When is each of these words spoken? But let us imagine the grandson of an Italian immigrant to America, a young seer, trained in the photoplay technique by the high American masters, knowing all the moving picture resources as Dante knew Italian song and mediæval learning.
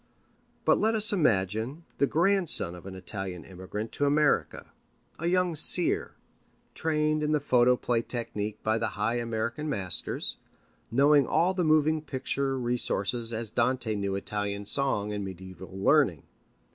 But 0.65 0.79
let 0.79 0.95
us 0.95 1.13
imagine 1.13 1.85
the 1.99 2.07
grandson 2.07 2.73
of 2.73 2.87
an 2.87 2.95
Italian 2.95 3.45
immigrant 3.45 3.91
to 3.91 4.07
America, 4.07 4.71
a 5.19 5.27
young 5.27 5.53
seer, 5.55 6.15
trained 6.73 7.21
in 7.21 7.33
the 7.33 7.39
photoplay 7.39 8.01
technique 8.01 8.63
by 8.63 8.79
the 8.79 8.87
high 8.97 9.17
American 9.17 9.69
masters, 9.69 10.37
knowing 10.89 11.27
all 11.27 11.53
the 11.53 11.63
moving 11.63 12.01
picture 12.01 12.57
resources 12.57 13.31
as 13.31 13.51
Dante 13.51 13.93
knew 13.93 14.15
Italian 14.15 14.65
song 14.65 15.13
and 15.13 15.23
mediæval 15.23 15.69
learning. 15.71 16.23